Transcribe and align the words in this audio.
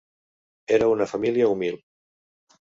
Era 0.77 0.87
una 0.93 1.07
família 1.11 1.51
humil. 1.53 1.79